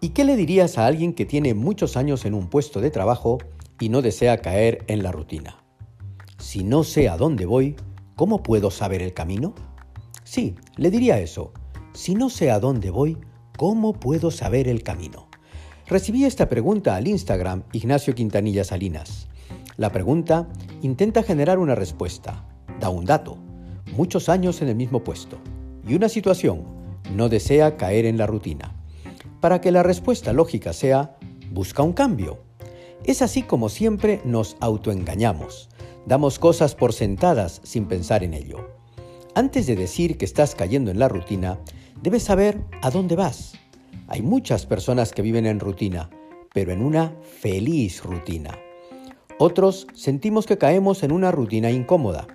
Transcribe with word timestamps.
¿Y 0.00 0.10
qué 0.10 0.22
le 0.22 0.36
dirías 0.36 0.78
a 0.78 0.86
alguien 0.86 1.12
que 1.12 1.26
tiene 1.26 1.54
muchos 1.54 1.96
años 1.96 2.24
en 2.24 2.34
un 2.34 2.48
puesto 2.48 2.80
de 2.80 2.92
trabajo 2.92 3.38
y 3.80 3.88
no 3.88 4.00
desea 4.00 4.38
caer 4.38 4.84
en 4.86 5.02
la 5.02 5.10
rutina? 5.10 5.56
Si 6.38 6.62
no 6.62 6.84
sé 6.84 7.08
a 7.08 7.16
dónde 7.16 7.46
voy, 7.46 7.74
¿cómo 8.14 8.44
puedo 8.44 8.70
saber 8.70 9.02
el 9.02 9.12
camino? 9.12 9.54
Sí, 10.22 10.54
le 10.76 10.92
diría 10.92 11.18
eso. 11.18 11.52
Si 11.94 12.14
no 12.14 12.30
sé 12.30 12.52
a 12.52 12.60
dónde 12.60 12.90
voy, 12.90 13.18
¿cómo 13.56 13.92
puedo 13.92 14.30
saber 14.30 14.68
el 14.68 14.84
camino? 14.84 15.26
Recibí 15.88 16.24
esta 16.24 16.48
pregunta 16.48 16.94
al 16.94 17.08
Instagram 17.08 17.64
Ignacio 17.72 18.14
Quintanilla 18.14 18.62
Salinas. 18.62 19.26
La 19.78 19.90
pregunta 19.90 20.48
intenta 20.80 21.24
generar 21.24 21.58
una 21.58 21.74
respuesta, 21.74 22.46
da 22.78 22.88
un 22.88 23.04
dato, 23.04 23.36
muchos 23.96 24.28
años 24.28 24.62
en 24.62 24.68
el 24.68 24.76
mismo 24.76 25.02
puesto 25.02 25.38
y 25.88 25.96
una 25.96 26.08
situación, 26.08 26.62
no 27.16 27.28
desea 27.28 27.76
caer 27.76 28.04
en 28.04 28.16
la 28.16 28.28
rutina 28.28 28.77
para 29.40 29.60
que 29.60 29.72
la 29.72 29.82
respuesta 29.82 30.32
lógica 30.32 30.72
sea, 30.72 31.16
busca 31.50 31.82
un 31.82 31.92
cambio. 31.92 32.38
Es 33.04 33.22
así 33.22 33.42
como 33.42 33.68
siempre 33.68 34.20
nos 34.24 34.56
autoengañamos. 34.60 35.68
Damos 36.06 36.38
cosas 36.38 36.74
por 36.74 36.92
sentadas 36.92 37.60
sin 37.64 37.86
pensar 37.86 38.24
en 38.24 38.34
ello. 38.34 38.70
Antes 39.34 39.66
de 39.66 39.76
decir 39.76 40.18
que 40.18 40.24
estás 40.24 40.54
cayendo 40.54 40.90
en 40.90 40.98
la 40.98 41.08
rutina, 41.08 41.58
debes 42.02 42.24
saber 42.24 42.60
a 42.82 42.90
dónde 42.90 43.14
vas. 43.14 43.52
Hay 44.08 44.22
muchas 44.22 44.66
personas 44.66 45.12
que 45.12 45.22
viven 45.22 45.46
en 45.46 45.60
rutina, 45.60 46.10
pero 46.52 46.72
en 46.72 46.82
una 46.82 47.12
feliz 47.22 48.02
rutina. 48.02 48.58
Otros 49.38 49.86
sentimos 49.94 50.46
que 50.46 50.58
caemos 50.58 51.02
en 51.02 51.12
una 51.12 51.30
rutina 51.30 51.70
incómoda. 51.70 52.26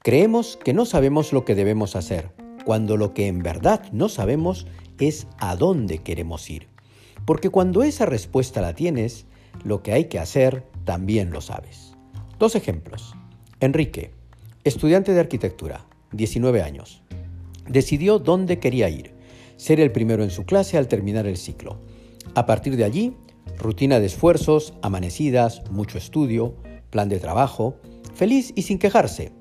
Creemos 0.00 0.58
que 0.62 0.74
no 0.74 0.84
sabemos 0.84 1.32
lo 1.32 1.44
que 1.44 1.54
debemos 1.54 1.96
hacer, 1.96 2.32
cuando 2.64 2.96
lo 2.96 3.14
que 3.14 3.26
en 3.26 3.40
verdad 3.40 3.82
no 3.92 4.08
sabemos 4.08 4.66
es 4.98 5.26
a 5.38 5.56
dónde 5.56 5.98
queremos 5.98 6.48
ir. 6.50 6.68
Porque 7.24 7.50
cuando 7.50 7.82
esa 7.82 8.06
respuesta 8.06 8.60
la 8.60 8.74
tienes, 8.74 9.26
lo 9.64 9.82
que 9.82 9.92
hay 9.92 10.06
que 10.06 10.18
hacer 10.18 10.64
también 10.84 11.30
lo 11.30 11.40
sabes. 11.40 11.92
Dos 12.38 12.54
ejemplos. 12.54 13.14
Enrique, 13.60 14.10
estudiante 14.64 15.12
de 15.12 15.20
arquitectura, 15.20 15.86
19 16.12 16.62
años. 16.62 17.02
Decidió 17.68 18.18
dónde 18.18 18.58
quería 18.58 18.88
ir, 18.88 19.14
ser 19.56 19.78
el 19.78 19.92
primero 19.92 20.24
en 20.24 20.30
su 20.30 20.44
clase 20.44 20.78
al 20.78 20.88
terminar 20.88 21.26
el 21.26 21.36
ciclo. 21.36 21.78
A 22.34 22.46
partir 22.46 22.76
de 22.76 22.84
allí, 22.84 23.16
rutina 23.58 24.00
de 24.00 24.06
esfuerzos, 24.06 24.74
amanecidas, 24.82 25.62
mucho 25.70 25.98
estudio, 25.98 26.56
plan 26.90 27.08
de 27.08 27.20
trabajo, 27.20 27.76
feliz 28.14 28.52
y 28.56 28.62
sin 28.62 28.78
quejarse, 28.78 29.32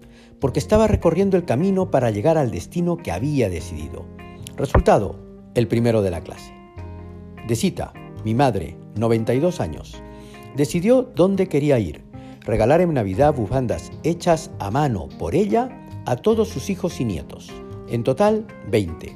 porque 0.42 0.60
estaba 0.60 0.88
recorriendo 0.88 1.38
el 1.38 1.46
camino 1.46 1.92
para 1.92 2.12
llegar 2.12 2.38
al 2.38 2.52
destino 2.52 2.98
que 2.98 3.12
había 3.12 3.50
decidido. 3.50 4.06
Resultado, 4.58 5.16
el 5.54 5.68
primero 5.68 6.02
de 6.02 6.12
la 6.12 6.22
clase. 6.22 6.54
De 7.48 7.56
cita, 7.56 7.94
mi 8.26 8.34
madre, 8.34 8.76
92 8.98 9.62
años, 9.62 10.02
decidió 10.56 11.04
dónde 11.16 11.48
quería 11.48 11.80
ir, 11.80 12.04
regalar 12.42 12.82
en 12.82 12.94
Navidad 12.94 13.36
bufandas 13.36 13.92
hechas 14.04 14.52
a 14.60 14.72
mano 14.72 15.08
por 15.20 15.36
ella 15.36 15.70
a 16.06 16.16
todos 16.16 16.50
sus 16.50 16.72
hijos 16.72 17.00
y 17.00 17.06
nietos, 17.06 17.50
en 17.88 18.04
total 18.04 18.48
20. 18.70 19.16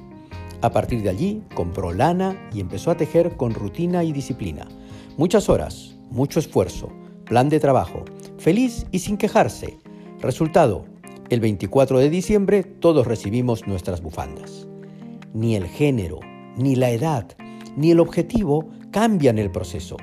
A 0.62 0.70
partir 0.70 1.02
de 1.02 1.09
allí 1.09 1.44
compró 1.56 1.92
lana 1.92 2.50
y 2.53 2.59
empezó 2.59 2.92
a 2.92 2.98
tejer 2.98 3.36
con 3.36 3.53
rutina 3.53 4.03
y 4.03 4.14
disciplina. 4.14 4.68
Muchas 5.18 5.50
horas, 5.50 5.96
mucho 6.12 6.40
esfuerzo, 6.40 6.92
plan 7.26 7.50
de 7.50 7.59
trabajo, 7.59 8.06
feliz 8.38 8.86
y 8.92 9.00
sin 9.00 9.18
quejarse. 9.18 9.80
Resultado, 10.22 10.86
el 11.30 11.40
24 11.40 12.00
de 12.00 12.09
diciembre 12.09 12.64
todos 12.64 13.08
recibimos 13.08 13.68
nuestras 13.68 14.02
bufandas 14.02 14.68
ni 15.36 15.56
el 15.56 15.68
género, 15.68 16.22
ni 16.56 16.76
la 16.76 16.90
edad, 16.92 17.28
ni 17.76 17.92
el 17.92 18.00
objetivo 18.00 18.70
cambian 18.92 19.38
el 19.38 19.52
proceso. 19.52 19.98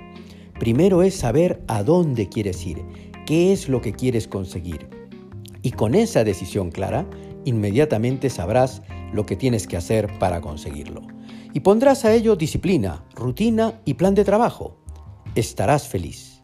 Primero 0.60 1.02
es 1.02 1.16
saber 1.16 1.64
a 1.66 1.82
dónde 1.82 2.28
quieres 2.28 2.64
ir, 2.66 2.84
qué 3.26 3.52
es 3.52 3.68
lo 3.68 3.80
que 3.80 3.94
quieres 3.94 4.28
conseguir. 4.28 4.88
Y 5.62 5.72
con 5.72 5.94
esa 5.94 6.22
decisión 6.22 6.70
clara, 6.70 7.08
inmediatamente 7.46 8.28
sabrás 8.28 8.82
lo 9.14 9.24
que 9.24 9.34
tienes 9.34 9.66
que 9.66 9.78
hacer 9.78 10.06
para 10.18 10.42
conseguirlo. 10.42 11.00
Y 11.54 11.60
pondrás 11.60 12.04
a 12.04 12.12
ello 12.12 12.36
disciplina, 12.36 13.04
rutina 13.14 13.80
y 13.86 13.94
plan 13.94 14.14
de 14.14 14.24
trabajo. 14.24 14.76
Estarás 15.34 15.88
feliz. 15.88 16.41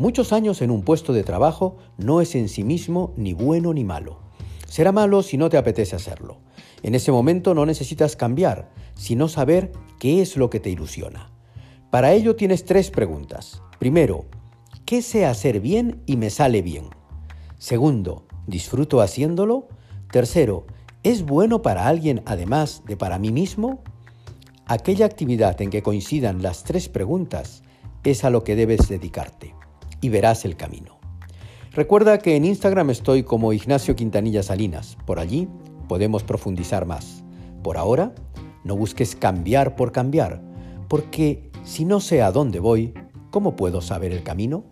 Muchos 0.00 0.32
años 0.32 0.62
en 0.62 0.70
un 0.70 0.80
puesto 0.80 1.12
de 1.12 1.24
trabajo 1.24 1.76
no 1.98 2.22
es 2.22 2.34
en 2.34 2.48
sí 2.48 2.64
mismo 2.64 3.12
ni 3.18 3.34
bueno 3.34 3.74
ni 3.74 3.84
malo. 3.84 4.18
Será 4.66 4.92
malo 4.92 5.22
si 5.22 5.36
no 5.36 5.50
te 5.50 5.58
apetece 5.58 5.94
hacerlo. 5.94 6.38
En 6.82 6.94
ese 6.94 7.12
momento 7.12 7.52
no 7.52 7.66
necesitas 7.66 8.16
cambiar, 8.16 8.70
sino 8.94 9.28
saber 9.28 9.72
qué 9.98 10.22
es 10.22 10.38
lo 10.38 10.48
que 10.48 10.58
te 10.58 10.70
ilusiona. 10.70 11.30
Para 11.90 12.14
ello 12.14 12.34
tienes 12.34 12.64
tres 12.64 12.90
preguntas. 12.90 13.60
Primero, 13.78 14.24
¿qué 14.86 15.02
sé 15.02 15.26
hacer 15.26 15.60
bien 15.60 16.00
y 16.06 16.16
me 16.16 16.30
sale 16.30 16.62
bien? 16.62 16.86
Segundo, 17.58 18.24
¿disfruto 18.46 19.02
haciéndolo? 19.02 19.68
Tercero, 20.10 20.64
¿es 21.02 21.26
bueno 21.26 21.60
para 21.60 21.88
alguien 21.88 22.22
además 22.24 22.84
de 22.86 22.96
para 22.96 23.18
mí 23.18 23.32
mismo? 23.32 23.82
Aquella 24.64 25.04
actividad 25.04 25.60
en 25.60 25.68
que 25.68 25.82
coincidan 25.82 26.40
las 26.40 26.64
tres 26.64 26.88
preguntas 26.88 27.62
es 28.02 28.24
a 28.24 28.30
lo 28.30 28.44
que 28.44 28.56
debes 28.56 28.88
dedicarte 28.88 29.60
y 30.00 30.08
verás 30.08 30.44
el 30.44 30.56
camino. 30.56 30.98
Recuerda 31.72 32.18
que 32.18 32.36
en 32.36 32.44
Instagram 32.44 32.90
estoy 32.90 33.22
como 33.22 33.52
Ignacio 33.52 33.94
Quintanilla 33.94 34.42
Salinas. 34.42 34.96
Por 35.06 35.18
allí 35.18 35.48
podemos 35.88 36.24
profundizar 36.24 36.84
más. 36.84 37.22
Por 37.62 37.76
ahora, 37.76 38.12
no 38.64 38.76
busques 38.76 39.14
cambiar 39.14 39.76
por 39.76 39.92
cambiar, 39.92 40.42
porque 40.88 41.50
si 41.62 41.84
no 41.84 42.00
sé 42.00 42.22
a 42.22 42.32
dónde 42.32 42.58
voy, 42.58 42.92
¿cómo 43.30 43.54
puedo 43.54 43.80
saber 43.80 44.12
el 44.12 44.22
camino? 44.22 44.64